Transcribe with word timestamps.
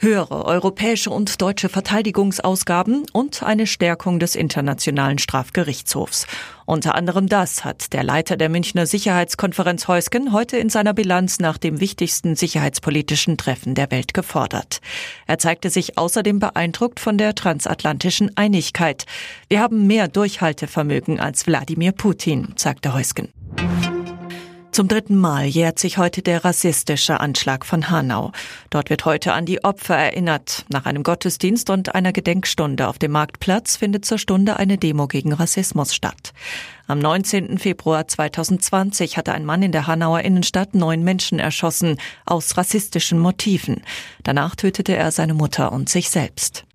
Höhere 0.00 0.44
europäische 0.44 1.10
und 1.10 1.42
deutsche 1.42 1.68
Verteidigungsausgaben 1.68 3.06
und 3.12 3.42
eine 3.42 3.66
Stärkung 3.66 4.20
des 4.20 4.36
Internationalen 4.36 5.18
Strafgerichtshofs. 5.18 6.28
Unter 6.66 6.94
anderem 6.94 7.26
das 7.26 7.64
hat 7.64 7.92
der 7.92 8.04
Leiter 8.04 8.36
der 8.36 8.48
Münchner 8.48 8.86
Sicherheitskonferenz 8.86 9.88
Heusgen 9.88 10.32
heute 10.32 10.56
in 10.56 10.70
seiner 10.70 10.94
Bilanz 10.94 11.40
nach 11.40 11.58
dem 11.58 11.80
wichtigsten 11.80 12.36
sicherheitspolitischen 12.36 13.36
Treffen 13.38 13.74
der 13.74 13.90
Welt 13.90 14.14
gefordert. 14.14 14.80
Er 15.26 15.38
zeigte 15.38 15.68
sich 15.68 15.98
außerdem 15.98 16.38
beeindruckt 16.38 17.00
von 17.00 17.18
der 17.18 17.34
transatlantischen 17.34 18.36
Einigkeit. 18.36 19.04
Wir 19.48 19.58
haben 19.58 19.88
mehr 19.88 20.06
Durchhaltevermögen 20.06 21.18
als 21.18 21.48
Wladimir 21.48 21.90
Putin, 21.90 22.52
sagte 22.54 22.94
Heusgen. 22.94 23.32
Zum 24.78 24.86
dritten 24.86 25.16
Mal 25.16 25.44
jährt 25.44 25.80
sich 25.80 25.98
heute 25.98 26.22
der 26.22 26.44
rassistische 26.44 27.18
Anschlag 27.18 27.66
von 27.66 27.90
Hanau. 27.90 28.30
Dort 28.70 28.90
wird 28.90 29.04
heute 29.06 29.32
an 29.32 29.44
die 29.44 29.64
Opfer 29.64 29.96
erinnert. 29.96 30.64
Nach 30.68 30.86
einem 30.86 31.02
Gottesdienst 31.02 31.68
und 31.68 31.96
einer 31.96 32.12
Gedenkstunde 32.12 32.86
auf 32.86 32.96
dem 32.96 33.10
Marktplatz 33.10 33.74
findet 33.74 34.04
zur 34.04 34.18
Stunde 34.18 34.56
eine 34.56 34.78
Demo 34.78 35.08
gegen 35.08 35.32
Rassismus 35.32 35.96
statt. 35.96 36.32
Am 36.86 37.00
19. 37.00 37.58
Februar 37.58 38.06
2020 38.06 39.16
hatte 39.16 39.32
ein 39.32 39.44
Mann 39.44 39.64
in 39.64 39.72
der 39.72 39.88
Hanauer 39.88 40.20
Innenstadt 40.20 40.76
neun 40.76 41.02
Menschen 41.02 41.40
erschossen, 41.40 41.96
aus 42.24 42.56
rassistischen 42.56 43.18
Motiven. 43.18 43.82
Danach 44.22 44.54
tötete 44.54 44.94
er 44.94 45.10
seine 45.10 45.34
Mutter 45.34 45.72
und 45.72 45.88
sich 45.88 46.08
selbst. 46.08 46.66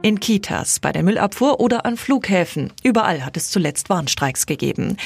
In 0.00 0.20
Kitas, 0.20 0.78
bei 0.78 0.92
der 0.92 1.02
Müllabfuhr 1.02 1.58
oder 1.58 1.84
an 1.84 1.96
Flughäfen. 1.96 2.72
Überall 2.84 3.24
hat 3.24 3.36
es 3.36 3.50
zuletzt 3.50 3.90
Warnstreiks 3.90 4.46
gegeben. 4.46 4.96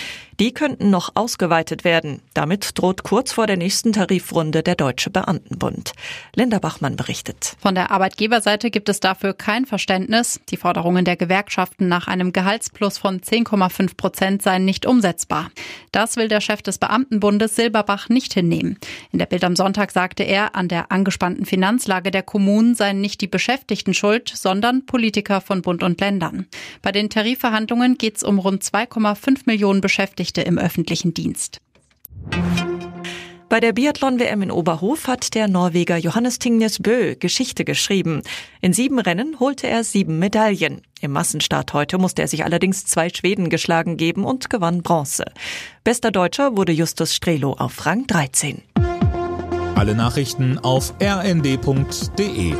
Die 0.43 0.53
könnten 0.53 0.91
noch 0.91 1.13
ausgeweitet 1.15 1.85
werden. 1.85 2.21
Damit 2.35 2.77
droht 2.77 3.05
kurz 3.05 3.33
vor 3.33 3.47
der 3.47 3.57
nächsten 3.57 3.93
Tarifrunde 3.93 4.65
der 4.65 4.75
Deutsche 4.75 5.09
Beamtenbund. 5.09 5.93
Linda 6.35 6.59
Bachmann 6.59 6.97
berichtet. 6.97 7.55
Von 7.61 7.77
der 7.77 7.93
Arbeitgeberseite 7.93 8.73
gibt 8.73 8.89
es 8.89 8.99
dafür 8.99 9.35
kein 9.35 9.67
Verständnis. 9.67 10.41
Die 10.49 10.57
Forderungen 10.57 11.05
der 11.05 11.15
Gewerkschaften 11.15 11.87
nach 11.87 12.09
einem 12.09 12.33
Gehaltsplus 12.33 12.99
von 12.99 13.21
10,5 13.21 13.97
Prozent 13.97 14.43
seien 14.43 14.65
nicht 14.65 14.85
umsetzbar. 14.85 15.49
Das 15.93 16.17
will 16.17 16.27
der 16.27 16.41
Chef 16.41 16.61
des 16.61 16.79
Beamtenbundes 16.79 17.55
Silberbach 17.55 18.09
nicht 18.09 18.35
hinnehmen. 18.35 18.79
In 19.13 19.21
der 19.21 19.27
Bild 19.27 19.45
am 19.45 19.55
Sonntag 19.55 19.93
sagte 19.93 20.25
er, 20.25 20.57
an 20.57 20.67
der 20.67 20.91
angespannten 20.91 21.47
Finanzlage 21.47 22.11
der 22.11 22.25
Kommunen 22.25 22.75
seien 22.75 23.01
nicht 23.01 23.21
die 23.21 23.29
Beschäftigten 23.29 23.95
schuld, 23.95 24.33
sondern 24.35 24.87
Politiker 24.87 25.41
von 25.41 25.63
Bund 25.63 25.85
und 25.85 26.01
Ländern. 26.01 26.49
Bei 26.81 26.91
den 26.91 27.11
Tarifverhandlungen 27.11 27.97
geht 27.97 28.17
es 28.17 28.25
um 28.25 28.41
rund 28.41 28.65
2,5 28.65 29.43
Millionen 29.47 29.81
Beschäftigte 29.81 30.32
Beschäftigte 30.33 30.43
im 30.43 30.59
öffentlichen 30.59 31.15
Dienst. 31.15 31.61
Bei 33.49 33.61
der 33.61 33.75
Biathlon-WM 33.75 34.43
in 34.43 34.51
Oberhof 34.51 35.07
hat 35.07 35.35
der 35.35 35.47
Norweger 35.47 35.99
Johannes 35.99 36.39
Tingnes 36.39 36.79
Bö 36.79 37.17
Geschichte 37.17 37.67
geschrieben. 37.67 38.23
In 38.63 38.73
sieben 38.73 38.99
Rennen 38.99 39.39
holte 39.41 39.69
er 39.69 39.85
sieben 39.85 40.19
Medaillen. 40.19 40.81
Im 41.03 41.13
Massenstart 41.13 41.75
heute 41.75 41.99
musste 41.99 42.23
er 42.23 42.29
sich 42.29 42.45
allerdings 42.45 42.87
zwei 42.87 43.11
Schweden 43.11 43.51
geschlagen 43.51 43.99
geben 43.99 44.25
und 44.25 44.49
gewann 44.49 44.83
Bronze. 44.83 45.25
Bester 45.85 46.11
Deutscher 46.11 46.57
wurde 46.57 46.73
Justus 46.73 47.15
Strelo 47.15 47.53
auf 47.53 47.85
Rang 47.85 48.07
13. 48.07 48.63
Alle 49.75 49.95
Nachrichten 49.95 50.59
auf 50.59 50.95
rnd.de 51.03 52.55